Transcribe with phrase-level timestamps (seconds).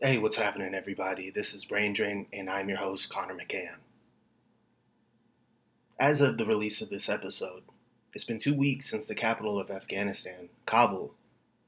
[0.00, 1.28] Hey, what's happening, everybody?
[1.28, 3.78] This is Brain Drain, and I'm your host, Connor McCann.
[5.98, 7.64] As of the release of this episode,
[8.14, 11.14] it's been two weeks since the capital of Afghanistan, Kabul,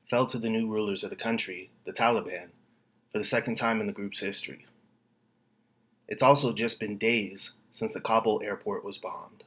[0.07, 2.51] fell to the new rulers of the country, the Taliban,
[3.11, 4.65] for the second time in the group's history.
[6.07, 9.43] It's also just been days since the Kabul airport was bombed.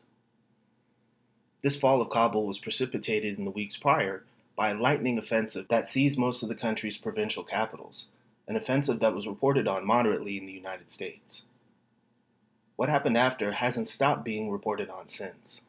[1.62, 4.26] This fall of Kabul was precipitated in the weeks prior
[4.58, 8.08] by a lightning offensive that seized most of the country's provincial capitals,
[8.48, 11.46] an offensive that was reported on moderately in the United States.
[12.76, 15.62] What happened after hasn't stopped being reported on since.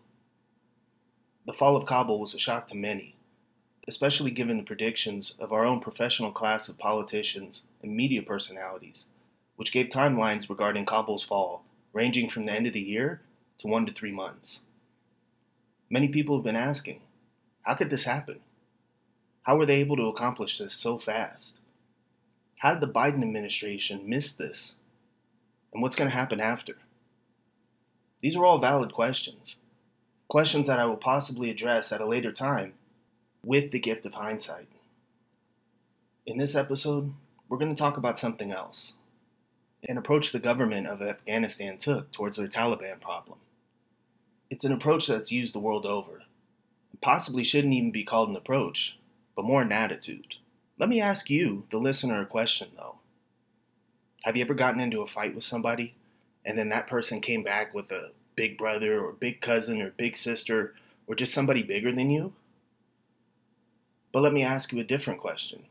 [1.46, 3.14] The fall of Kabul was a shock to many,
[3.86, 9.06] especially given the predictions of our own professional class of politicians and media personalities,
[9.56, 13.22] which gave timelines regarding Kabul's fall ranging from the end of the year
[13.58, 14.60] to one to three months.
[15.88, 17.00] Many people have been asking,
[17.62, 18.40] how could this happen?
[19.44, 21.58] How were they able to accomplish this so fast?
[22.64, 24.76] How did the Biden administration miss this?
[25.74, 26.78] And what's going to happen after?
[28.22, 29.56] These are all valid questions.
[30.28, 32.72] Questions that I will possibly address at a later time
[33.44, 34.68] with the gift of hindsight.
[36.24, 37.12] In this episode,
[37.50, 38.94] we're going to talk about something else
[39.86, 43.36] an approach the government of Afghanistan took towards their Taliban problem.
[44.48, 46.22] It's an approach that's used the world over.
[46.94, 48.98] It possibly shouldn't even be called an approach,
[49.36, 50.36] but more an attitude.
[50.78, 52.96] Let me ask you, the listener, a question though.
[54.24, 55.94] Have you ever gotten into a fight with somebody
[56.44, 60.16] and then that person came back with a big brother or big cousin or big
[60.16, 60.74] sister
[61.06, 62.32] or just somebody bigger than you?
[64.12, 65.66] But let me ask you a different question.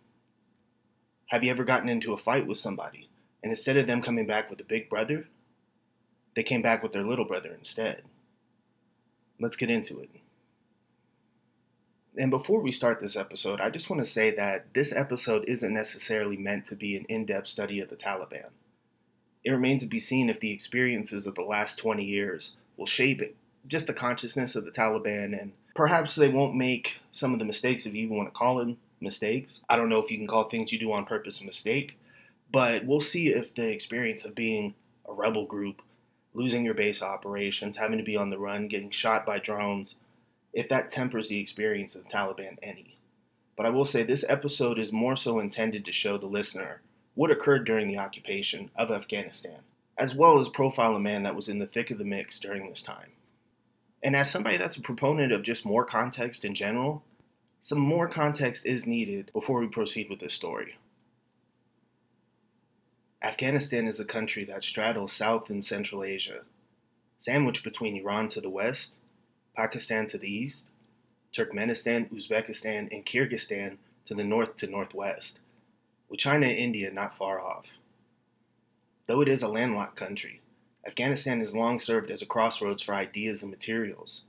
[1.27, 3.09] Have you ever gotten into a fight with somebody
[3.41, 5.27] and instead of them coming back with a big brother,
[6.35, 8.03] they came back with their little brother instead?
[9.39, 10.09] Let's get into it.
[12.15, 15.73] And before we start this episode, I just want to say that this episode isn't
[15.73, 18.49] necessarily meant to be an in depth study of the Taliban.
[19.43, 23.21] It remains to be seen if the experiences of the last 20 years will shape
[23.21, 23.35] it,
[23.67, 27.85] just the consciousness of the Taliban, and perhaps they won't make some of the mistakes,
[27.85, 29.61] if you even want to call them mistakes.
[29.67, 31.97] I don't know if you can call things you do on purpose a mistake,
[32.51, 34.75] but we'll see if the experience of being
[35.09, 35.81] a rebel group,
[36.35, 39.95] losing your base operations, having to be on the run, getting shot by drones,
[40.53, 42.97] if that tempers the experience of the Taliban any.
[43.57, 46.81] But I will say this episode is more so intended to show the listener
[47.15, 49.59] what occurred during the occupation of Afghanistan,
[49.97, 52.69] as well as profile a man that was in the thick of the mix during
[52.69, 53.09] this time.
[54.01, 57.03] And as somebody that's a proponent of just more context in general,
[57.59, 60.77] some more context is needed before we proceed with this story.
[63.21, 66.41] Afghanistan is a country that straddles South and Central Asia,
[67.19, 68.95] sandwiched between Iran to the west
[69.55, 70.69] Pakistan to the east,
[71.31, 75.39] Turkmenistan, Uzbekistan, and Kyrgyzstan to the north to northwest,
[76.09, 77.67] with China and India not far off.
[79.05, 80.41] Though it is a landlocked country,
[80.87, 84.25] Afghanistan has long served as a crossroads for ideas and materials,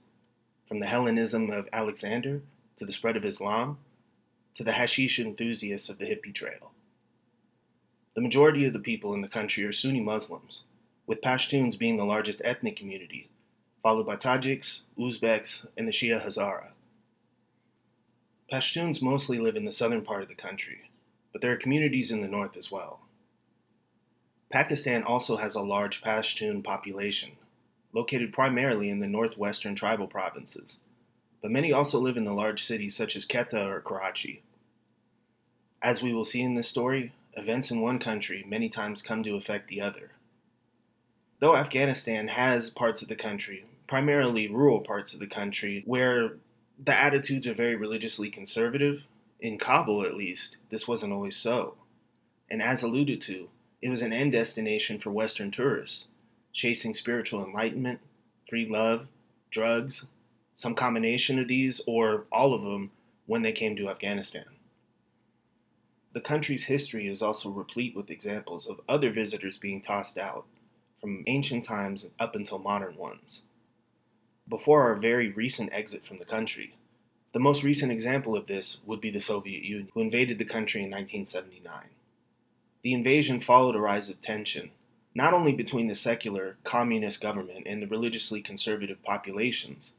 [0.67, 2.43] from the Hellenism of Alexander
[2.77, 3.79] to the spread of Islam
[4.55, 6.73] to the hashish enthusiasts of the hippie trail.
[8.15, 10.65] The majority of the people in the country are Sunni Muslims,
[11.07, 13.29] with Pashtuns being the largest ethnic community
[13.85, 16.71] followed by Tajiks, Uzbeks, and the Shia Hazara.
[18.51, 20.91] Pashtuns mostly live in the southern part of the country,
[21.33, 23.01] but there are communities in the north as well.
[24.51, 27.33] Pakistan also has a large Pashtun population,
[27.93, 30.79] located primarily in the northwestern tribal provinces,
[31.43, 34.43] but many also live in the large cities such as Quetta or Karachi.
[35.83, 39.37] As we will see in this story, events in one country many times come to
[39.37, 40.13] affect the other.
[41.41, 46.37] Though Afghanistan has parts of the country primarily rural parts of the country where
[46.83, 49.03] the attitudes are very religiously conservative.
[49.41, 51.75] In Kabul, at least, this wasn't always so.
[52.51, 53.49] And as alluded to,
[53.83, 56.09] it was an end destination for Western tourists,
[56.53, 58.01] chasing spiritual enlightenment,
[58.49, 59.07] free love,
[59.51, 60.07] drugs,
[60.55, 62.91] some combination of these, or all of them
[63.27, 64.45] when they came to Afghanistan.
[66.13, 70.47] The country's history is also replete with examples of other visitors being tossed out,
[71.01, 73.43] from ancient times up until modern ones
[74.49, 76.75] before our very recent exit from the country.
[77.33, 80.83] The most recent example of this would be the Soviet Union, who invaded the country
[80.83, 81.89] in 1979.
[82.83, 84.71] The invasion followed a rise of tension,
[85.15, 89.95] not only between the secular communist government and the religiously conservative populations,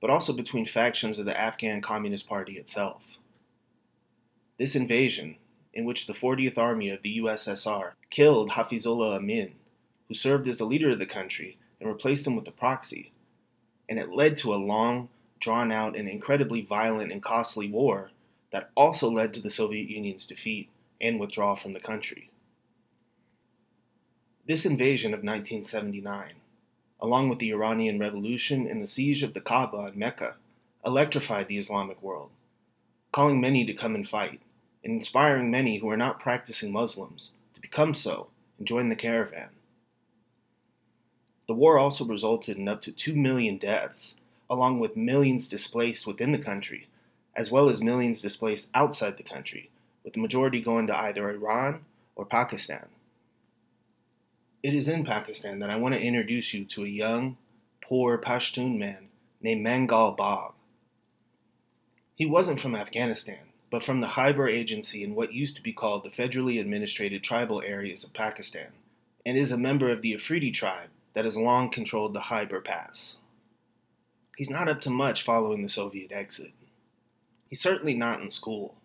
[0.00, 3.02] but also between factions of the Afghan Communist Party itself.
[4.58, 5.36] This invasion,
[5.72, 9.52] in which the 40th Army of the USSR killed Hafizullah Amin,
[10.08, 13.12] who served as the leader of the country, and replaced him with a proxy,
[13.88, 15.08] and it led to a long,
[15.40, 18.10] drawn out, and incredibly violent and costly war
[18.50, 20.68] that also led to the Soviet Union's defeat
[21.00, 22.30] and withdrawal from the country.
[24.46, 26.32] This invasion of 1979,
[27.00, 30.36] along with the Iranian Revolution and the siege of the Kaaba in Mecca,
[30.84, 32.30] electrified the Islamic world,
[33.12, 34.40] calling many to come and fight,
[34.84, 38.28] and inspiring many who are not practicing Muslims to become so
[38.58, 39.48] and join the caravan.
[41.48, 44.16] The war also resulted in up to 2 million deaths,
[44.50, 46.88] along with millions displaced within the country,
[47.36, 49.70] as well as millions displaced outside the country,
[50.02, 51.84] with the majority going to either Iran
[52.16, 52.86] or Pakistan.
[54.62, 57.36] It is in Pakistan that I want to introduce you to a young,
[57.80, 59.08] poor Pashtun man
[59.40, 60.52] named Mangal Bagh.
[62.16, 63.38] He wasn't from Afghanistan,
[63.70, 67.62] but from the Khyber Agency in what used to be called the federally administrated tribal
[67.62, 68.72] areas of Pakistan,
[69.24, 73.16] and is a member of the Afridi tribe that has long controlled the Khyber Pass.
[74.36, 76.52] He's not up to much following the Soviet exit.
[77.48, 78.76] He's certainly not in school,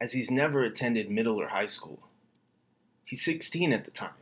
[0.00, 2.08] as he's never attended middle or high school.
[3.04, 4.14] He's 16 at the time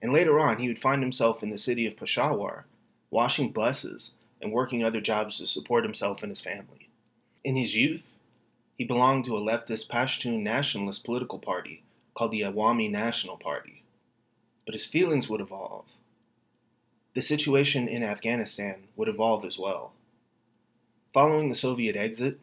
[0.00, 2.66] and later on, he would find himself in the city of Peshawar,
[3.10, 6.88] washing buses and working other jobs to support himself and his family.
[7.42, 8.04] In his youth,
[8.76, 11.82] he belonged to a leftist Pashtun nationalist political party
[12.14, 13.82] called the Awami National Party.
[14.64, 15.86] But his feelings would evolve.
[17.18, 19.90] The situation in Afghanistan would evolve as well.
[21.12, 22.38] Following the Soviet exit,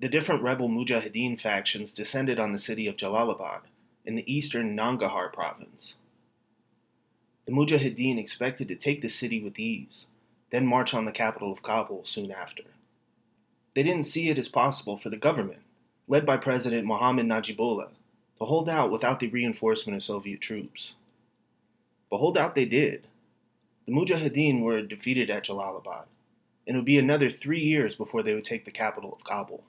[0.00, 3.60] the different rebel Mujahideen factions descended on the city of Jalalabad
[4.06, 5.96] in the eastern Nangarhar province.
[7.44, 10.06] The Mujahideen expected to take the city with ease,
[10.48, 12.62] then march on the capital of Kabul soon after.
[13.74, 15.60] They didn't see it as possible for the government,
[16.08, 17.90] led by President Mohammad Najibullah,
[18.38, 20.94] to hold out without the reinforcement of Soviet troops.
[22.08, 23.06] But hold out they did.
[23.86, 26.04] The Mujahideen were defeated at Jalalabad,
[26.66, 29.64] and it would be another three years before they would take the capital of Kabul.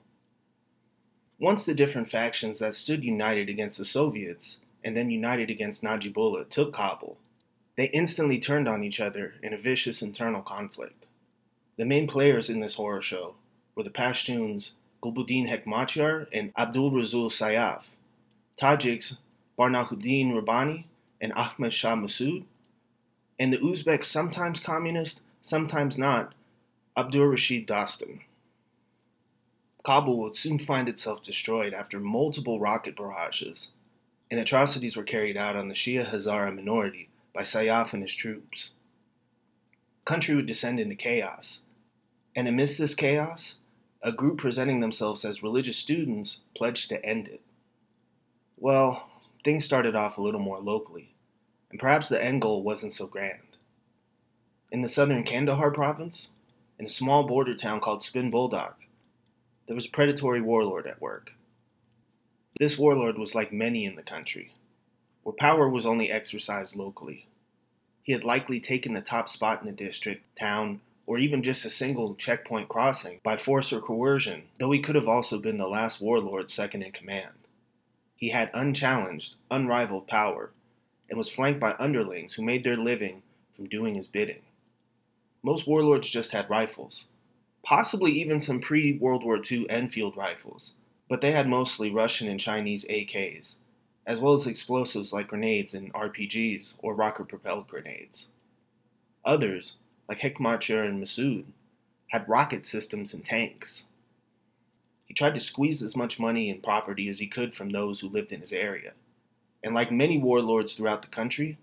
[1.40, 6.48] Once the different factions that stood united against the Soviets and then united against Najibullah
[6.48, 7.18] took Kabul,
[7.76, 11.06] they instantly turned on each other in a vicious internal conflict.
[11.76, 13.34] The main players in this horror show
[13.74, 14.70] were the Pashtuns
[15.02, 17.88] Gulbuddin Hekmatyar and Abdul Rasul Sayaf,
[18.56, 19.16] Tajiks
[19.58, 20.86] Burhanuddin Rabbani
[21.20, 22.44] and Ahmad Shah Massoud,
[23.38, 26.34] and the Uzbek, sometimes communist, sometimes not,
[26.96, 28.20] Abdur Rashid Dostum.
[29.84, 33.72] Kabul would soon find itself destroyed after multiple rocket barrages,
[34.30, 38.70] and atrocities were carried out on the Shia Hazara minority by Sayyaf and his troops.
[40.04, 41.60] Country would descend into chaos,
[42.34, 43.56] and amidst this chaos,
[44.02, 47.40] a group presenting themselves as religious students pledged to end it.
[48.58, 49.08] Well,
[49.44, 51.13] things started off a little more locally,
[51.74, 53.40] and perhaps the end goal wasn't so grand.
[54.70, 56.28] In the southern Kandahar province,
[56.78, 58.74] in a small border town called Spin Boldak,
[59.66, 61.32] there was a predatory warlord at work.
[62.60, 64.54] This warlord was like many in the country,
[65.24, 67.26] where power was only exercised locally.
[68.04, 71.70] He had likely taken the top spot in the district, town, or even just a
[71.70, 76.00] single checkpoint crossing by force or coercion, though he could have also been the last
[76.00, 77.34] warlord second in command.
[78.14, 80.52] He had unchallenged, unrivaled power,
[81.14, 83.22] and was flanked by underlings who made their living
[83.54, 84.42] from doing his bidding.
[85.44, 87.06] Most warlords just had rifles,
[87.62, 90.74] possibly even some pre World War II Enfield rifles,
[91.08, 93.58] but they had mostly Russian and Chinese AKs,
[94.04, 98.26] as well as explosives like grenades and RPGs or rocket propelled grenades.
[99.24, 99.76] Others,
[100.08, 101.44] like Hekmatyar and Massoud,
[102.08, 103.84] had rocket systems and tanks.
[105.06, 108.08] He tried to squeeze as much money and property as he could from those who
[108.08, 108.94] lived in his area,
[109.64, 111.56] and like many warlords throughout the country,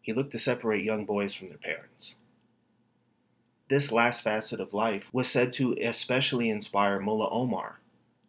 [0.00, 2.16] he looked to separate young boys from their parents.
[3.68, 7.78] This last facet of life was said to especially inspire Mullah Omar,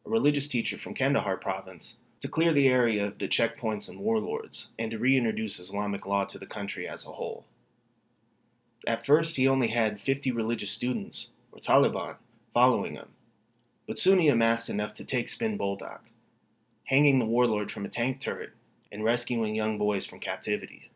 [0.06, 4.68] a religious teacher from Kandahar province to clear the area of the checkpoints and warlords,
[4.78, 7.46] and to reintroduce Islamic law to the country as a whole.
[8.88, 12.16] At first, he only had 50 religious students, or Taliban,
[12.54, 13.10] following him,
[13.88, 16.00] but soon he amassed enough to take Spin Boldak,
[16.86, 18.52] hanging the warlord from a tank turret
[18.92, 20.90] and rescuing young boys from captivity.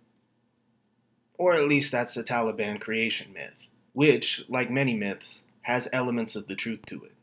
[1.37, 6.47] Or at least that's the Taliban creation myth, which, like many myths, has elements of
[6.47, 7.13] the truth to it.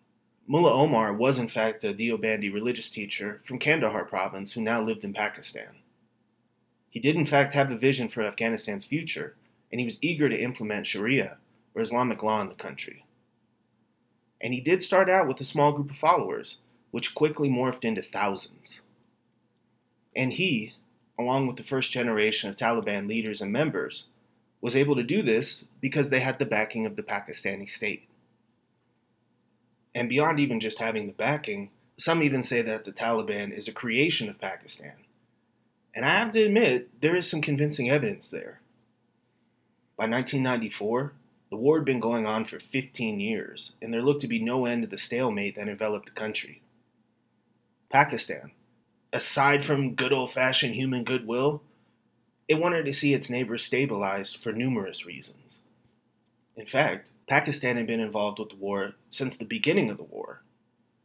[0.46, 5.04] Mullah Omar was in fact a Deobandi religious teacher from Kandahar province who now lived
[5.04, 5.76] in Pakistan.
[6.90, 9.36] He did in fact have a vision for Afghanistan's future,
[9.70, 11.36] and he was eager to implement Sharia,
[11.74, 13.04] or Islamic law, in the country.
[14.40, 16.58] And he did start out with a small group of followers,
[16.90, 18.80] which quickly morphed into thousands.
[20.18, 20.74] And he,
[21.16, 24.06] along with the first generation of Taliban leaders and members,
[24.60, 28.08] was able to do this because they had the backing of the Pakistani state.
[29.94, 33.72] And beyond even just having the backing, some even say that the Taliban is a
[33.72, 34.94] creation of Pakistan.
[35.94, 38.60] And I have to admit, there is some convincing evidence there.
[39.96, 41.12] By 1994,
[41.50, 44.64] the war had been going on for 15 years, and there looked to be no
[44.66, 46.60] end to the stalemate that enveloped the country.
[47.88, 48.50] Pakistan,
[49.12, 51.62] aside from good old fashioned human goodwill,
[52.46, 55.60] it wanted to see its neighbors stabilized for numerous reasons.
[56.56, 60.42] In fact, Pakistan had been involved with the war since the beginning of the war.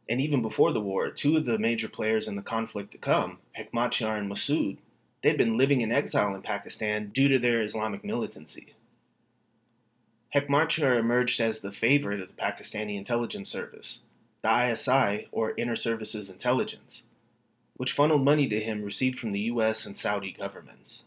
[0.08, 3.38] And even before the war, two of the major players in the conflict to come,
[3.58, 4.78] Hekmatyar and Massoud,
[5.22, 8.74] they'd been living in exile in Pakistan due to their Islamic militancy.
[10.34, 14.00] Hekmatyar emerged as the favorite of the Pakistani intelligence service,
[14.42, 17.02] the ISI, or Inter Services Intelligence,
[17.76, 21.04] which funneled money to him received from the US and Saudi governments.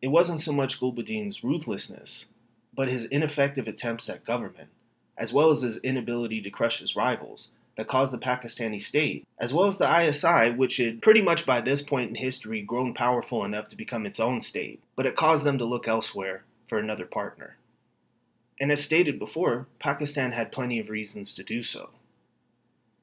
[0.00, 2.26] It wasn't so much Gulbuddin's ruthlessness,
[2.74, 4.68] but his ineffective attempts at government,
[5.16, 9.54] as well as his inability to crush his rivals, that caused the Pakistani state, as
[9.54, 13.44] well as the ISI, which had pretty much by this point in history grown powerful
[13.44, 17.06] enough to become its own state, but it caused them to look elsewhere for another
[17.06, 17.56] partner.
[18.60, 21.90] And as stated before, Pakistan had plenty of reasons to do so.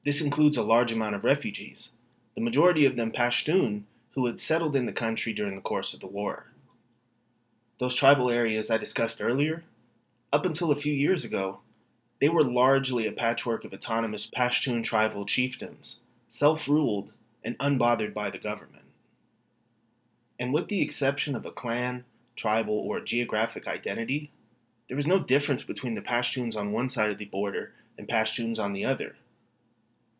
[0.04, 1.90] This includes a large amount of refugees,
[2.34, 3.82] the majority of them Pashtun,
[4.12, 6.46] who had settled in the country during the course of the war.
[7.78, 9.64] Those tribal areas I discussed earlier,
[10.32, 11.60] up until a few years ago,
[12.20, 15.96] they were largely a patchwork of autonomous Pashtun tribal chiefdoms,
[16.28, 17.10] self ruled
[17.42, 18.84] and unbothered by the government.
[20.38, 22.04] And with the exception of a clan,
[22.36, 24.30] tribal, or geographic identity,
[24.88, 28.58] there was no difference between the Pashtuns on one side of the border and Pashtuns
[28.58, 29.16] on the other.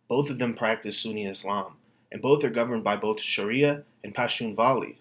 [0.09, 1.76] Both of them practice Sunni Islam,
[2.12, 4.97] and both are governed by both Sharia and Pashtunwali,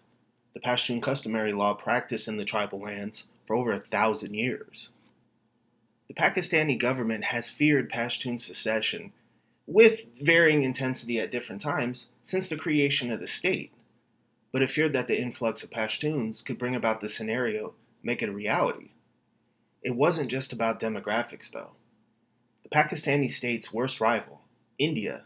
[0.54, 4.90] the Pashtun customary law practiced in the tribal lands for over a thousand years.
[6.08, 9.12] The Pakistani government has feared Pashtun secession
[9.68, 13.72] with varying intensity at different times since the creation of the state,
[14.52, 18.30] but it feared that the influx of Pashtuns could bring about the scenario, make it
[18.30, 18.90] a reality.
[19.84, 21.72] It wasn't just about demographics, though.
[22.64, 24.42] The Pakistani state's worst rival,
[24.78, 25.26] India,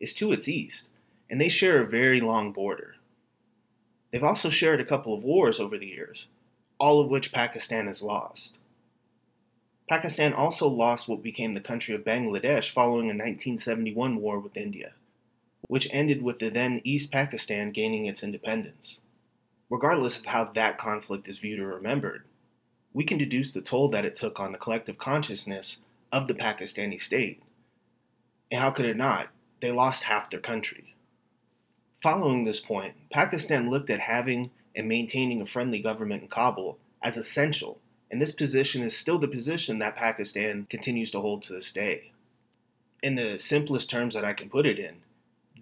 [0.00, 0.88] is to its east,
[1.32, 2.96] and they share a very long border.
[4.10, 6.28] They've also shared a couple of wars over the years,
[6.78, 8.58] all of which Pakistan has lost.
[9.88, 14.92] Pakistan also lost what became the country of Bangladesh following a 1971 war with India,
[15.68, 19.00] which ended with the then East Pakistan gaining its independence.
[19.70, 22.24] Regardless of how that conflict is viewed or remembered,
[22.92, 25.78] we can deduce the toll that it took on the collective consciousness
[26.12, 27.42] of the Pakistani state.
[28.50, 29.28] And how could it not?
[29.60, 30.91] They lost half their country.
[32.02, 37.16] Following this point, Pakistan looked at having and maintaining a friendly government in Kabul as
[37.16, 37.78] essential,
[38.10, 42.10] and this position is still the position that Pakistan continues to hold to this day.
[43.04, 44.96] In the simplest terms that I can put it in,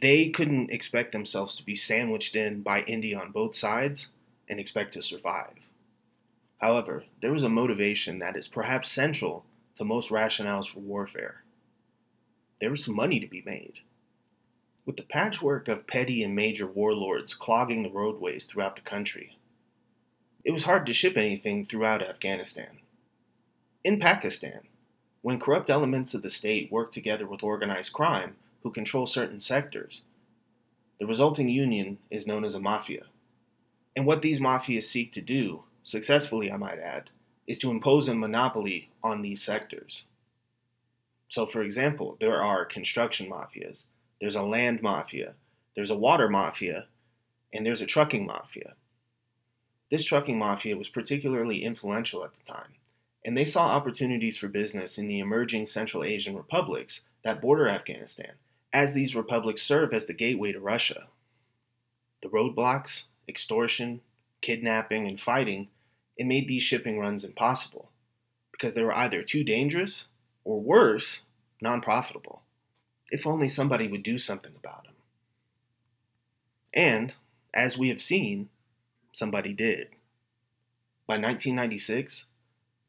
[0.00, 4.08] they couldn't expect themselves to be sandwiched in by India on both sides
[4.48, 5.58] and expect to survive.
[6.56, 9.44] However, there was a motivation that is perhaps central
[9.76, 11.42] to most rationales for warfare.
[12.62, 13.80] There was money to be made.
[14.86, 19.38] With the patchwork of petty and major warlords clogging the roadways throughout the country,
[20.44, 22.78] it was hard to ship anything throughout Afghanistan.
[23.84, 24.60] In Pakistan,
[25.22, 30.02] when corrupt elements of the state work together with organized crime who control certain sectors,
[30.98, 33.04] the resulting union is known as a mafia.
[33.94, 37.10] And what these mafias seek to do successfully, I might add,
[37.46, 40.04] is to impose a monopoly on these sectors.
[41.28, 43.86] So, for example, there are construction mafias,
[44.20, 45.34] there's a land mafia,
[45.74, 46.86] there's a water mafia,
[47.52, 48.74] and there's a trucking mafia.
[49.90, 52.74] This trucking mafia was particularly influential at the time,
[53.24, 58.32] and they saw opportunities for business in the emerging Central Asian republics that border Afghanistan,
[58.72, 61.08] as these republics serve as the gateway to Russia.
[62.22, 64.00] The roadblocks, extortion,
[64.42, 65.68] kidnapping, and fighting,
[66.16, 67.90] it made these shipping runs impossible
[68.52, 70.06] because they were either too dangerous
[70.44, 71.22] or worse,
[71.62, 72.42] non profitable.
[73.10, 74.94] If only somebody would do something about him.
[76.72, 77.14] And,
[77.52, 78.48] as we have seen,
[79.12, 79.88] somebody did.
[81.06, 82.26] By 1996,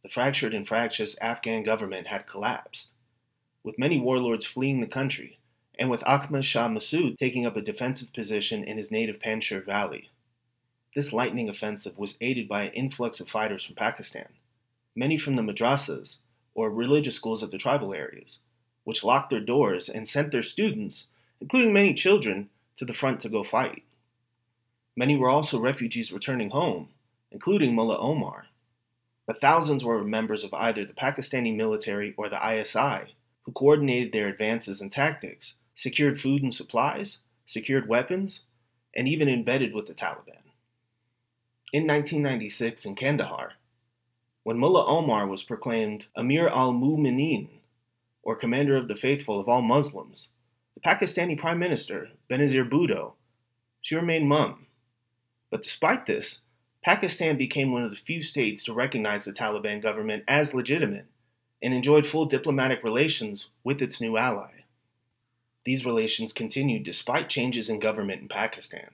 [0.04, 2.92] the fractured and fractious Afghan government had collapsed,
[3.64, 5.40] with many warlords fleeing the country,
[5.80, 10.10] and with Ahmad Shah Massoud taking up a defensive position in his native Panjshir Valley.
[10.94, 14.28] This lightning offensive was aided by an influx of fighters from Pakistan,
[14.96, 16.18] many from the madrasas,
[16.54, 18.40] or religious schools of the tribal areas,
[18.84, 21.08] which locked their doors and sent their students,
[21.40, 23.84] including many children, to the front to go fight.
[24.96, 26.90] Many were also refugees returning home,
[27.32, 28.48] including Mullah Omar.
[29.26, 34.28] But thousands were members of either the Pakistani military or the ISI, who coordinated their
[34.28, 38.46] advances and tactics, secured food and supplies, secured weapons,
[38.96, 40.44] and even embedded with the Taliban.
[41.72, 43.54] In 1996 in Kandahar,
[44.44, 47.48] when Mullah Omar was proclaimed Amir al Mu'minin,
[48.24, 50.30] or Commander of the Faithful of all Muslims,
[50.76, 53.14] the Pakistani Prime Minister, Benazir Bhutto,
[53.82, 54.68] she remained mum.
[55.50, 56.42] But despite this,
[56.84, 61.06] Pakistan became one of the few states to recognize the Taliban government as legitimate
[61.62, 64.64] and enjoyed full diplomatic relations with its new ally.
[65.64, 68.90] These relations continued despite changes in government in Pakistan,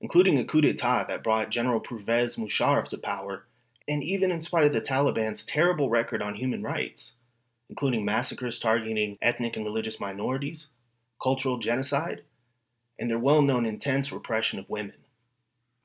[0.00, 3.46] including a coup d'etat that brought General Pervez Musharraf to power,
[3.86, 7.14] and even in spite of the Taliban's terrible record on human rights,
[7.70, 10.66] including massacres targeting ethnic and religious minorities,
[11.22, 12.22] cultural genocide,
[12.98, 14.96] and their well known intense repression of women.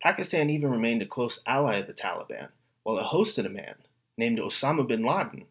[0.02, 2.50] Pakistan even remained a close ally of the Taliban,
[2.84, 3.76] while it hosted a man
[4.18, 5.46] named Osama bin Laden,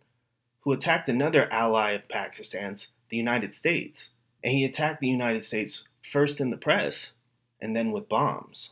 [0.60, 4.10] who attacked another ally of Pakistan's, the United States,
[4.42, 7.12] and he attacked the United States first in the press
[7.60, 8.70] and then with bombs.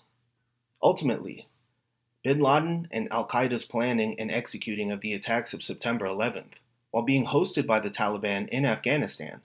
[0.83, 1.47] Ultimately,
[2.25, 6.55] bin Laden and Al Qaeda's planning and executing of the attacks of September 11th,
[6.93, 9.41] while being hosted by the Taliban in Afghanistan,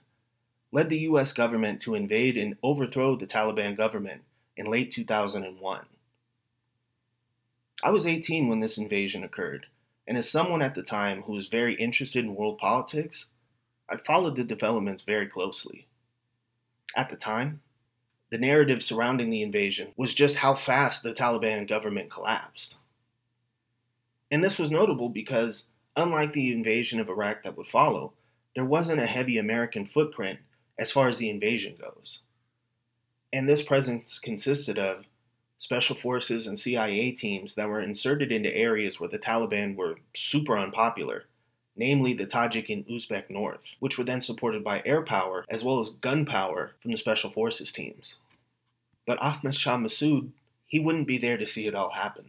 [0.70, 1.32] led the U.S.
[1.32, 4.22] government to invade and overthrow the Taliban government
[4.56, 5.80] in late 2001.
[7.82, 9.66] I was 18 when this invasion occurred,
[10.06, 13.26] and as someone at the time who was very interested in world politics,
[13.88, 15.86] I followed the developments very closely.
[16.94, 17.62] At the time,
[18.30, 22.76] the narrative surrounding the invasion was just how fast the Taliban government collapsed.
[24.30, 28.12] And this was notable because, unlike the invasion of Iraq that would follow,
[28.54, 30.38] there wasn't a heavy American footprint
[30.78, 32.20] as far as the invasion goes.
[33.32, 35.04] And this presence consisted of
[35.58, 40.56] special forces and CIA teams that were inserted into areas where the Taliban were super
[40.56, 41.24] unpopular
[41.78, 45.78] namely the Tajik and Uzbek North, which were then supported by air power as well
[45.78, 48.18] as gun power from the Special Forces teams.
[49.06, 50.30] But Ahmad Shah Massoud,
[50.66, 52.26] he wouldn't be there to see it all happen.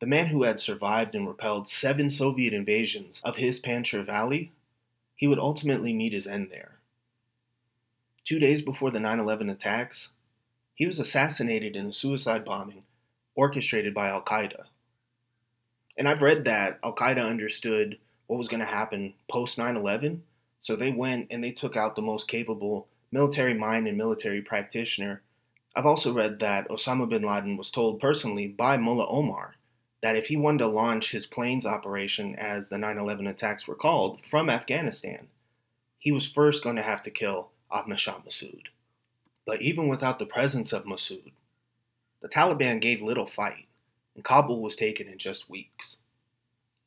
[0.00, 4.52] The man who had survived and repelled seven Soviet invasions of his Panjshir Valley,
[5.16, 6.78] he would ultimately meet his end there.
[8.24, 10.10] Two days before the 9 11 attacks,
[10.74, 12.84] he was assassinated in a suicide bombing
[13.34, 14.64] orchestrated by Al Qaeda.
[15.96, 20.22] And I've read that Al Qaeda understood what was going to happen post 9 11.
[20.60, 25.22] So they went and they took out the most capable military mind and military practitioner.
[25.74, 29.54] I've also read that Osama bin Laden was told personally by Mullah Omar
[30.00, 33.74] that if he wanted to launch his planes operation, as the 9 11 attacks were
[33.74, 35.28] called, from Afghanistan,
[35.98, 38.66] he was first going to have to kill Ahmad Shah Massoud.
[39.44, 41.32] But even without the presence of Massoud,
[42.20, 43.66] the Taliban gave little fight,
[44.14, 45.98] and Kabul was taken in just weeks.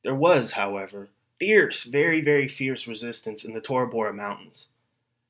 [0.03, 4.67] There was, however, fierce, very, very fierce resistance in the Tora Bora Mountains.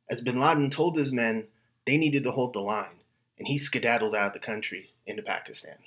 [0.09, 1.45] As bin Laden told his men
[1.85, 2.99] they needed to hold the line,
[3.37, 5.77] and he skedaddled out of the country into Pakistan.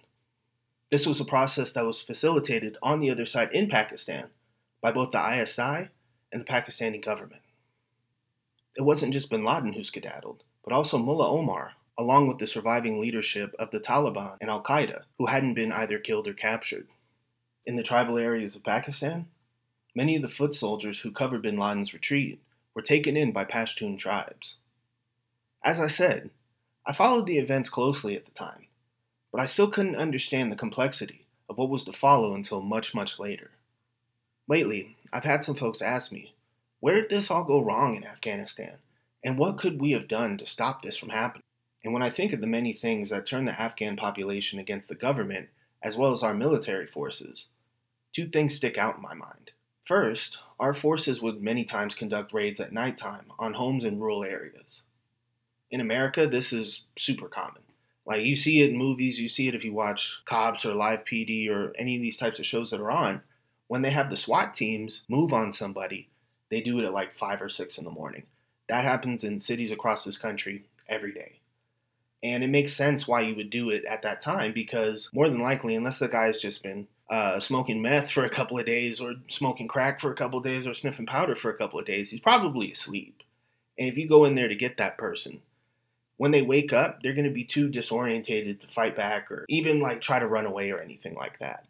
[0.94, 4.28] This was a process that was facilitated on the other side in Pakistan
[4.80, 5.88] by both the ISI
[6.30, 7.42] and the Pakistani government.
[8.76, 13.00] It wasn't just bin Laden who skedaddled, but also Mullah Omar, along with the surviving
[13.00, 16.86] leadership of the Taliban and Al Qaeda, who hadn't been either killed or captured.
[17.66, 19.26] In the tribal areas of Pakistan,
[19.96, 22.40] Many of the foot soldiers who covered bin Laden's retreat
[22.72, 24.58] were taken in by Pashtun tribes.
[25.64, 26.30] As I said,
[26.86, 28.68] I followed the events closely at the time,
[29.34, 33.18] but I still couldn't understand the complexity of what was to follow until much, much
[33.18, 33.50] later.
[34.46, 36.36] Lately, I've had some folks ask me,
[36.78, 38.74] where did this all go wrong in Afghanistan,
[39.24, 41.42] and what could we have done to stop this from happening?
[41.82, 44.94] And when I think of the many things that turned the Afghan population against the
[44.94, 45.48] government,
[45.82, 47.48] as well as our military forces,
[48.12, 49.50] two things stick out in my mind.
[49.82, 54.82] First, our forces would many times conduct raids at nighttime on homes in rural areas.
[55.72, 57.63] In America, this is super common.
[58.06, 61.04] Like you see it in movies, you see it if you watch Cops or Live
[61.04, 63.22] PD or any of these types of shows that are on.
[63.66, 66.10] When they have the SWAT teams move on somebody,
[66.50, 68.24] they do it at like 5 or 6 in the morning.
[68.68, 71.40] That happens in cities across this country every day.
[72.22, 75.40] And it makes sense why you would do it at that time because more than
[75.40, 79.14] likely, unless the guy's just been uh, smoking meth for a couple of days or
[79.28, 82.10] smoking crack for a couple of days or sniffing powder for a couple of days,
[82.10, 83.22] he's probably asleep.
[83.78, 85.42] And if you go in there to get that person,
[86.16, 89.80] when they wake up, they're going to be too disorientated to fight back or even
[89.80, 91.64] like try to run away or anything like that.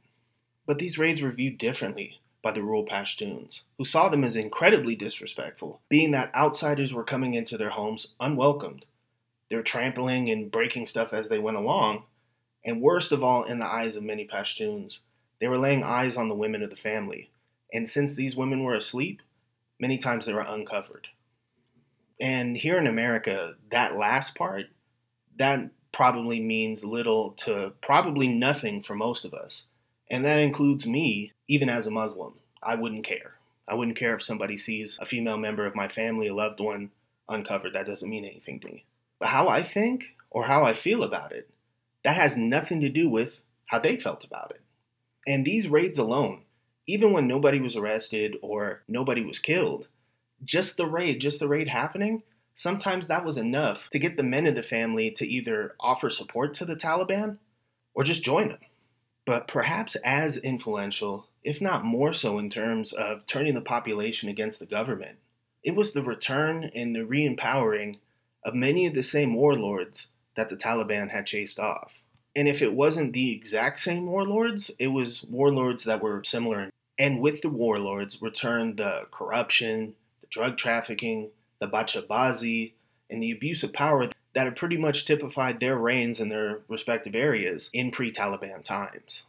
[0.67, 4.95] But these raids were viewed differently by the rural Pashtuns, who saw them as incredibly
[4.95, 8.85] disrespectful, being that outsiders were coming into their homes unwelcomed.
[9.49, 12.05] They were trampling and breaking stuff as they went along,
[12.63, 14.99] and worst of all, in the eyes of many Pashtuns,
[15.41, 17.31] they were laying eyes on the women of the family,
[17.73, 19.21] and since these women were asleep,
[19.81, 21.09] many times they were uncovered.
[22.21, 24.67] And here in America, that last part,
[25.39, 29.67] that probably means little to probably nothing for most of us.
[30.11, 32.35] And that includes me, even as a Muslim.
[32.63, 33.35] I wouldn't care.
[33.67, 36.91] I wouldn't care if somebody sees a female member of my family, a loved one,
[37.29, 37.73] uncovered.
[37.73, 38.85] That doesn't mean anything to me.
[39.19, 41.49] But how I think or how I feel about it,
[42.05, 44.61] that has nothing to do with how they felt about it.
[45.27, 46.43] And these raids alone,
[46.87, 49.89] even when nobody was arrested or nobody was killed,
[50.45, 52.23] just the raid, just the raid happening,
[52.55, 56.55] sometimes that was enough to get the men of the family to either offer support
[56.55, 57.39] to the Taliban
[57.95, 58.59] or just join them.
[59.27, 64.59] But perhaps as influential, if not more so in terms of turning the population against
[64.59, 65.19] the government,
[65.63, 67.97] it was the return and the re empowering
[68.45, 72.03] of many of the same warlords that the Taliban had chased off.
[72.37, 76.71] And if it wasn't the exact same warlords, it was warlords that were similar.
[76.99, 79.95] And with the warlords returned the corruption,
[80.35, 82.73] drug trafficking, the bachabazi,
[83.09, 87.15] and the abuse of power that had pretty much typified their reigns in their respective
[87.15, 89.23] areas in pre Taliban times.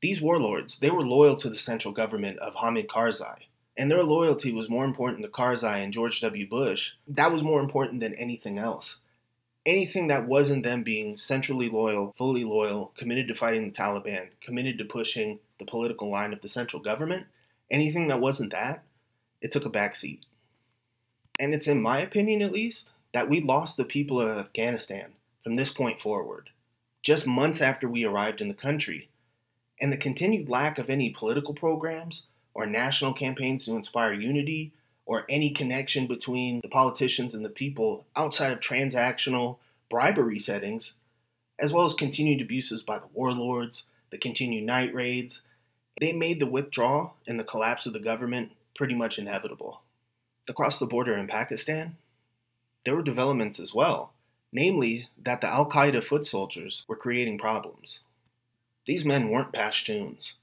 [0.00, 4.52] These warlords, they were loyal to the central government of Hamid Karzai, and their loyalty
[4.52, 6.48] was more important to Karzai and George W.
[6.48, 6.92] Bush.
[7.06, 8.98] That was more important than anything else
[9.68, 14.78] anything that wasn't them being centrally loyal, fully loyal, committed to fighting the Taliban, committed
[14.78, 17.26] to pushing the political line of the central government,
[17.70, 18.82] anything that wasn't that,
[19.42, 20.20] it took a backseat.
[21.38, 25.54] And it's in my opinion, at least, that we lost the people of Afghanistan from
[25.54, 26.50] this point forward,
[27.02, 29.08] just months after we arrived in the country.
[29.80, 34.72] And the continued lack of any political programs or national campaigns to inspire unity
[35.06, 39.56] or any connection between the politicians and the people outside of transactional
[39.88, 40.94] bribery settings,
[41.58, 45.42] as well as continued abuses by the warlords, the continued night raids,
[46.00, 49.80] they made the withdrawal and the collapse of the government pretty much inevitable.
[50.48, 51.96] Across the border in Pakistan,
[52.84, 54.14] there were developments as well,
[54.50, 58.00] namely that the Al Qaeda foot soldiers were creating problems.
[58.86, 60.34] These men weren't Pashtuns,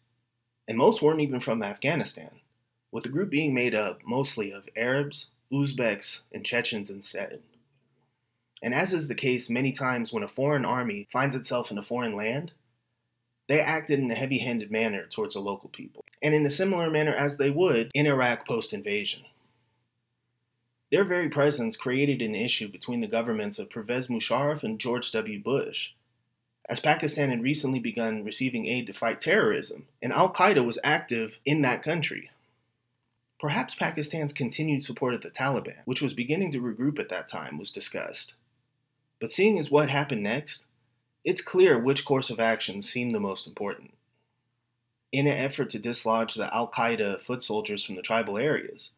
[0.67, 2.29] and most weren't even from Afghanistan
[2.91, 7.41] with the group being made up mostly of Arabs, Uzbeks, and Chechens instead.
[8.61, 11.83] And as is the case many times when a foreign army finds itself in a
[11.83, 12.53] foreign land,
[13.49, 16.89] they acted in a heavy handed manner towards the local people, and in a similar
[16.91, 19.25] manner as they would in Iraq post invasion.
[20.95, 25.43] Their very presence created an issue between the governments of Pervez Musharraf and George W.
[25.43, 25.91] Bush,
[26.69, 31.37] as Pakistan had recently begun receiving aid to fight terrorism, and Al Qaeda was active
[31.43, 32.29] in that country.
[33.41, 37.57] Perhaps Pakistan's continued support of the Taliban, which was beginning to regroup at that time,
[37.57, 38.33] was discussed.
[39.19, 40.65] But seeing as what happened next,
[41.25, 43.93] it's clear which course of action seemed the most important.
[45.11, 48.91] In an effort to dislodge the Al Qaeda foot soldiers from the tribal areas,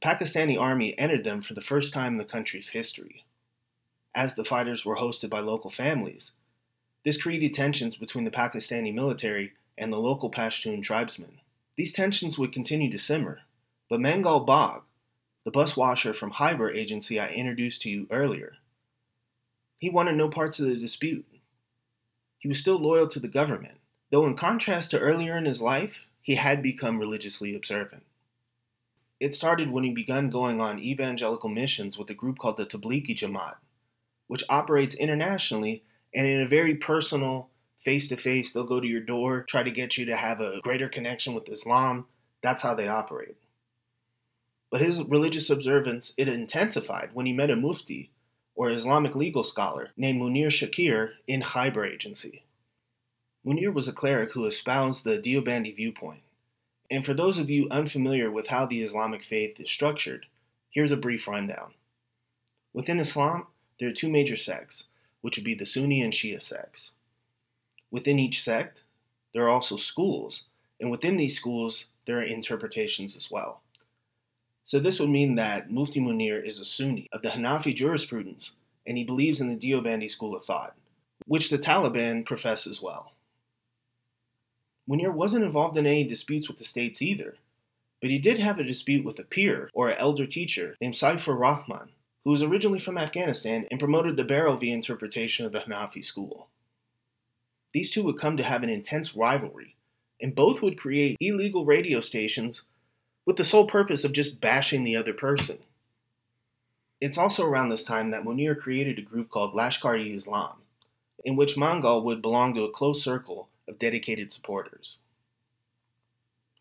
[0.00, 3.24] the Pakistani army entered them for the first time in the country's history.
[4.14, 6.32] As the fighters were hosted by local families,
[7.04, 11.40] this created tensions between the Pakistani military and the local Pashtun tribesmen.
[11.76, 13.40] These tensions would continue to simmer
[13.88, 14.82] but Mangal Bagh,
[15.44, 18.56] the bus washer from Khyber agency I introduced to you earlier,
[19.78, 21.24] he wanted no parts of the dispute.
[22.38, 23.78] He was still loyal to the government,
[24.10, 28.02] though in contrast to earlier in his life, he had become religiously observant.
[29.20, 33.16] It started when he began going on evangelical missions with a group called the Tablighi
[33.16, 33.56] Jamaat,
[34.28, 35.82] which operates internationally
[36.14, 39.70] and in a very personal, face to face, they'll go to your door, try to
[39.70, 42.06] get you to have a greater connection with Islam.
[42.42, 43.36] That's how they operate.
[44.70, 48.10] But his religious observance it intensified when he met a mufti,
[48.54, 52.42] or Islamic legal scholar, named Munir Shakir in Khyber Agency.
[53.46, 56.22] Munir was a cleric who espoused the Deobandi viewpoint.
[56.90, 60.26] And for those of you unfamiliar with how the Islamic faith is structured,
[60.70, 61.74] here's a brief rundown.
[62.72, 63.46] Within Islam,
[63.78, 64.84] there are two major sects,
[65.20, 66.92] which would be the Sunni and Shia sects.
[67.90, 68.84] Within each sect,
[69.34, 70.44] there are also schools,
[70.80, 73.62] and within these schools, there are interpretations as well.
[74.64, 78.52] So this would mean that Mufti Munir is a Sunni of the Hanafi jurisprudence,
[78.86, 80.74] and he believes in the Deobandi school of thought,
[81.26, 83.12] which the Taliban profess as well.
[84.88, 87.36] Munir wasn't involved in any disputes with the states either,
[88.00, 91.38] but he did have a dispute with a peer or an elder teacher named Saifur
[91.38, 91.90] Rahman,
[92.24, 96.48] who was originally from Afghanistan and promoted the Barelvi interpretation of the Hanafi school.
[97.72, 99.76] These two would come to have an intense rivalry,
[100.22, 102.62] and both would create illegal radio stations
[103.26, 105.58] with the sole purpose of just bashing the other person.
[106.98, 110.62] It's also around this time that Munir created a group called Lashkar-e Islam,
[111.24, 114.98] in which Mangal would belong to a close circle of dedicated supporters.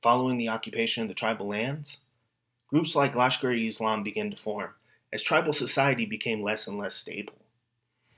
[0.01, 2.01] Following the occupation of the tribal lands,
[2.67, 4.71] groups like Lashkar-e Islam began to form
[5.11, 7.37] as tribal society became less and less stable.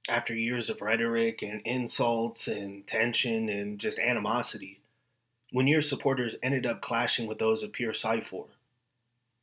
[0.09, 4.79] After years of rhetoric and insults and tension and just animosity,
[5.53, 8.47] Munir supporters ended up clashing with those of Pir Saifur,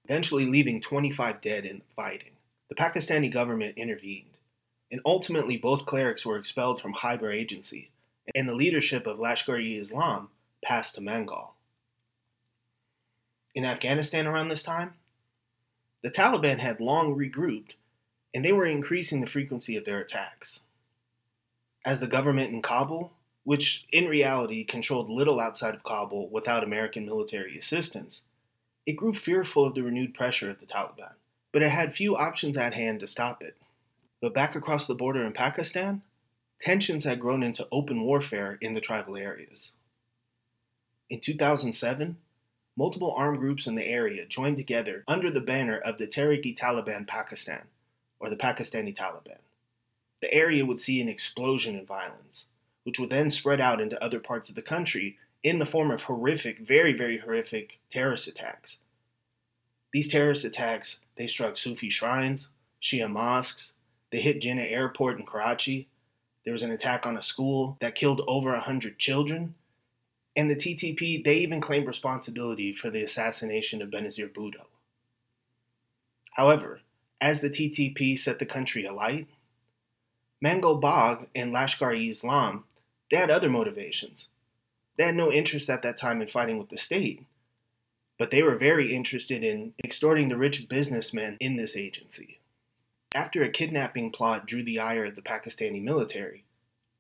[0.04, 2.32] eventually leaving 25 dead in the fighting.
[2.68, 4.36] The Pakistani government intervened,
[4.90, 7.90] and ultimately both clerics were expelled from Khyber Agency,
[8.34, 10.28] and the leadership of Lashkar-e-Islam
[10.64, 11.54] passed to Mangal.
[13.54, 14.94] In Afghanistan around this time,
[16.02, 17.72] the Taliban had long regrouped
[18.34, 20.64] and they were increasing the frequency of their attacks.
[21.86, 23.12] As the government in Kabul,
[23.44, 28.24] which in reality controlled little outside of Kabul without American military assistance,
[28.84, 31.14] it grew fearful of the renewed pressure of the Taliban,
[31.50, 33.56] but it had few options at hand to stop it.
[34.20, 36.02] But back across the border in Pakistan,
[36.60, 39.72] tensions had grown into open warfare in the tribal areas.
[41.10, 42.16] In 2007,
[42.76, 47.62] multiple armed groups in the area joined together under the banner of the Tehrik-e-Taliban Pakistan
[48.18, 49.38] or the Pakistani Taliban.
[50.20, 52.46] The area would see an explosion in violence,
[52.84, 56.02] which would then spread out into other parts of the country in the form of
[56.02, 58.78] horrific, very, very horrific terrorist attacks.
[59.92, 62.50] These terrorist attacks, they struck Sufi shrines,
[62.82, 63.72] Shia mosques,
[64.10, 65.88] they hit Jinnah Airport in Karachi.
[66.46, 69.56] There was an attack on a school that killed over 100 children.
[70.36, 74.64] And the TTP, they even claimed responsibility for the assassination of Benazir Bhutto.
[76.34, 76.82] However,
[77.20, 79.26] as the TTP set the country alight,
[80.40, 82.64] Mangal Bagh and Lashkar-e-Islam,
[83.10, 84.28] they had other motivations.
[84.96, 87.24] They had no interest at that time in fighting with the state,
[88.18, 92.38] but they were very interested in extorting the rich businessmen in this agency.
[93.14, 96.44] After a kidnapping plot drew the ire of the Pakistani military,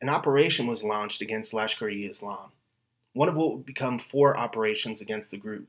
[0.00, 2.52] an operation was launched against Lashkar-e-Islam,
[3.12, 5.68] one of what would become four operations against the group.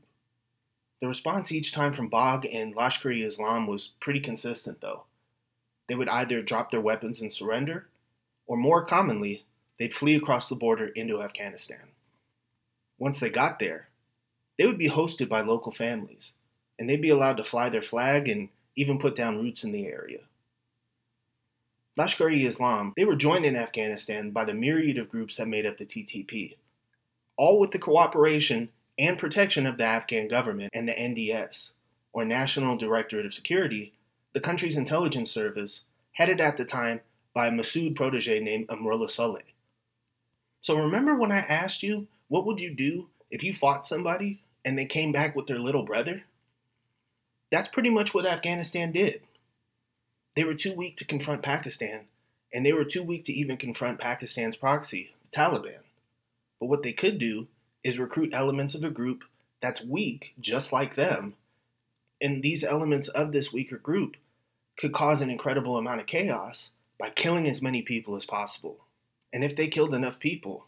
[0.99, 5.03] The response each time from Bagh and Lashkar-e-Islam was pretty consistent, though.
[5.87, 7.87] They would either drop their weapons and surrender,
[8.45, 9.45] or more commonly,
[9.77, 11.91] they'd flee across the border into Afghanistan.
[12.97, 13.89] Once they got there,
[14.57, 16.33] they would be hosted by local families,
[16.79, 19.85] and they'd be allowed to fly their flag and even put down roots in the
[19.87, 20.19] area.
[21.97, 25.85] Lashkar-e-Islam, they were joined in Afghanistan by the myriad of groups that made up the
[25.85, 26.55] TTP,
[27.35, 31.71] all with the cooperation and protection of the Afghan government and the NDS,
[32.13, 33.93] or National Directorate of Security,
[34.33, 37.01] the country's intelligence service, headed at the time
[37.33, 39.53] by a Massoud protege named Amrullah Saleh.
[40.61, 44.77] So remember when I asked you, what would you do if you fought somebody and
[44.77, 46.23] they came back with their little brother?
[47.51, 49.21] That's pretty much what Afghanistan did.
[50.35, 52.05] They were too weak to confront Pakistan,
[52.53, 55.79] and they were too weak to even confront Pakistan's proxy, the Taliban.
[56.59, 57.47] But what they could do
[57.83, 59.23] is recruit elements of a group
[59.61, 61.35] that's weak, just like them.
[62.21, 64.17] And these elements of this weaker group
[64.77, 68.85] could cause an incredible amount of chaos by killing as many people as possible.
[69.33, 70.65] And if they killed enough people,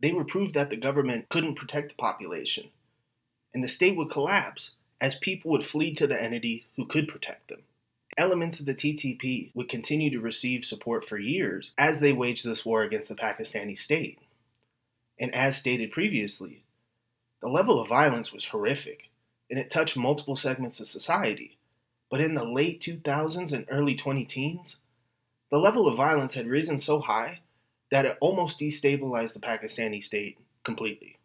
[0.00, 2.70] they would prove that the government couldn't protect the population.
[3.54, 7.48] And the state would collapse as people would flee to the entity who could protect
[7.48, 7.62] them.
[8.16, 12.64] Elements of the TTP would continue to receive support for years as they waged this
[12.64, 14.18] war against the Pakistani state.
[15.18, 16.62] And as stated previously,
[17.42, 19.10] the level of violence was horrific
[19.50, 21.58] and it touched multiple segments of society.
[22.10, 24.76] But in the late 2000s and early 20 teens,
[25.50, 27.40] the level of violence had risen so high
[27.90, 31.18] that it almost destabilized the Pakistani state completely.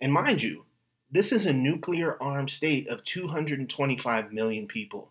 [0.00, 0.64] And mind you,
[1.10, 5.10] this is a nuclear armed state of 225 million people.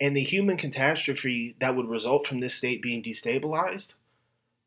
[0.00, 3.94] And the human catastrophe that would result from this state being destabilized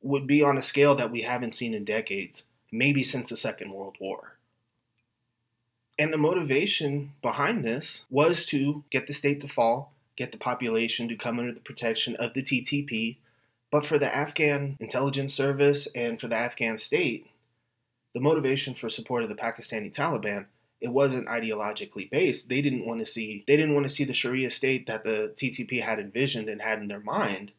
[0.01, 3.71] would be on a scale that we haven't seen in decades, maybe since the Second
[3.71, 4.37] World War.
[5.97, 11.07] And the motivation behind this was to get the state to fall, get the population
[11.07, 13.17] to come under the protection of the TTP.
[13.71, 17.27] But for the Afghan intelligence service and for the Afghan state,
[18.13, 20.45] the motivation for support of the Pakistani Taliban
[20.83, 22.49] it wasn't ideologically based.
[22.49, 25.33] They didn't want to see they didn't want to see the Sharia state that the
[25.33, 27.53] TTP had envisioned and had in their mind.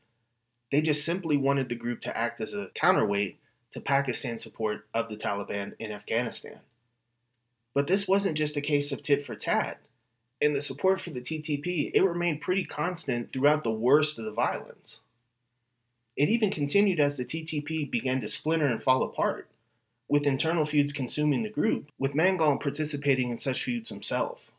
[0.71, 3.41] They just simply wanted the group to act as a counterweight
[3.71, 6.61] to Pakistan's support of the Taliban in Afghanistan.
[7.73, 9.81] But this wasn't just a case of tit for tat.
[10.41, 14.33] In the support for the TTP, it remained pretty constant throughout the worst of the
[14.33, 15.01] violence.
[16.15, 19.49] It even continued as the TTP began to splinter and fall apart,
[20.09, 24.51] with internal feuds consuming the group, with Mangal participating in such feuds himself.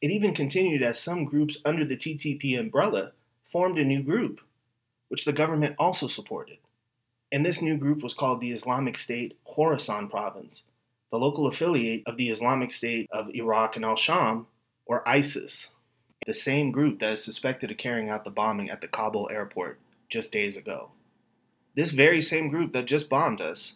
[0.00, 3.12] It even continued as some groups under the TTP umbrella
[3.50, 4.40] formed a new group,
[5.08, 6.58] which the government also supported.
[7.32, 10.64] And this new group was called the Islamic State Khorasan Province,
[11.10, 14.46] the local affiliate of the Islamic State of Iraq and al Sham,
[14.86, 15.70] or ISIS,
[16.26, 19.78] the same group that is suspected of carrying out the bombing at the Kabul airport
[20.08, 20.90] just days ago.
[21.74, 23.74] This very same group that just bombed us.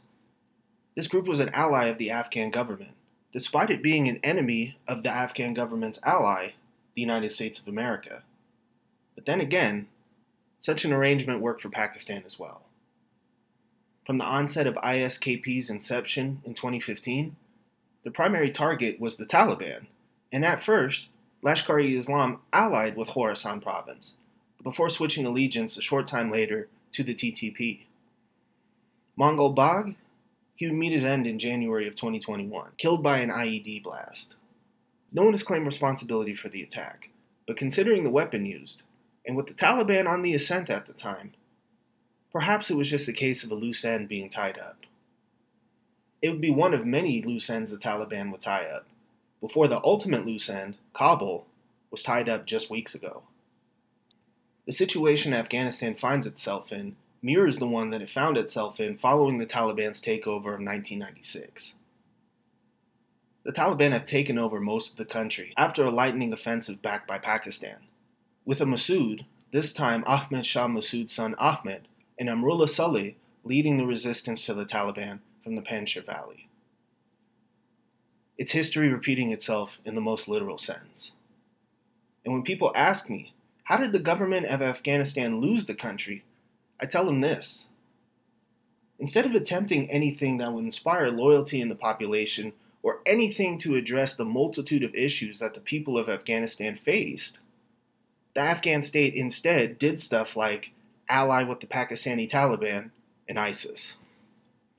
[0.99, 2.91] This group was an ally of the Afghan government,
[3.33, 6.55] despite it being an enemy of the Afghan government's ally,
[6.95, 8.25] the United States of America.
[9.15, 9.87] But then again,
[10.59, 12.63] such an arrangement worked for Pakistan as well.
[14.05, 17.37] From the onset of ISKP's inception in 2015,
[18.03, 19.87] the primary target was the Taliban,
[20.33, 21.13] and at first,
[21.45, 24.15] Lashkar-e-Islam allied with Khorasan province,
[24.65, 27.83] before switching allegiance a short time later to the TTP.
[29.17, 29.95] Mangal Bagh,
[30.59, 34.35] he would meet his end in January of 2021, killed by an IED blast.
[35.13, 37.11] No one has claimed responsibility for the attack,
[37.47, 38.83] but considering the weapon used,
[39.25, 41.33] and with the Taliban on the ascent at the time,
[42.33, 44.79] perhaps it was just a case of a loose end being tied up.
[46.21, 48.85] It would be one of many loose ends the Taliban would tie up,
[49.41, 51.47] before the ultimate loose end, Kabul,
[51.93, 53.23] was tied up just weeks ago.
[54.67, 59.39] The situation Afghanistan finds itself in mirrors the one that it found itself in following
[59.39, 61.75] the Taliban's takeover of 1996.
[63.45, 67.19] The Taliban have taken over most of the country after a lightning offensive backed by
[67.19, 67.79] Pakistan,
[68.45, 73.87] with a Massoud, this time Ahmed Shah Massoud's son Ahmed, and Amrullah Saleh leading the
[73.87, 76.49] resistance to the Taliban from the Panjshir Valley.
[78.37, 81.13] It's history repeating itself in the most literal sense.
[82.25, 83.33] And when people ask me,
[83.65, 86.25] how did the government of Afghanistan lose the country?
[86.81, 87.67] I tell them this.
[88.99, 94.15] Instead of attempting anything that would inspire loyalty in the population or anything to address
[94.15, 97.39] the multitude of issues that the people of Afghanistan faced,
[98.35, 100.73] the Afghan state instead did stuff like
[101.09, 102.91] ally with the Pakistani Taliban
[103.29, 103.97] and ISIS.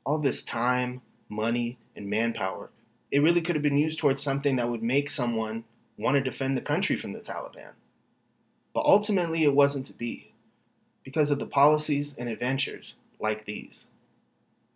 [0.06, 2.70] All this time, money, and manpower
[3.12, 5.64] it really could have been used towards something that would make someone
[5.98, 7.72] want to defend the country from the Taliban.
[8.74, 10.29] But ultimately, it wasn't to be
[11.04, 13.86] because of the policies and adventures like these.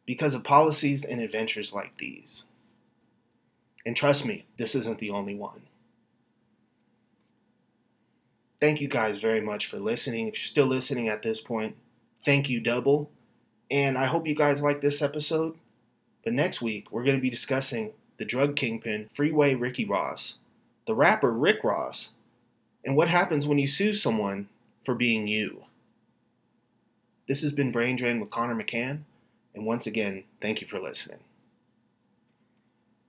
[0.06, 2.46] Because of policies and adventures like these.
[3.86, 5.62] And trust me, this isn't the only one.
[8.60, 10.28] Thank you guys very much for listening.
[10.28, 11.76] If you're still listening at this point,
[12.24, 13.10] thank you double.
[13.70, 15.56] And I hope you guys like this episode.
[16.24, 20.38] But next week, we're going to be discussing the drug kingpin Freeway Ricky Ross,
[20.88, 22.12] the rapper Rick Ross,
[22.86, 24.48] and what happens when you sue someone
[24.86, 25.66] for being you.
[27.34, 29.06] This has been Brain Drain with Connor McCann,
[29.56, 31.18] and once again, thank you for listening.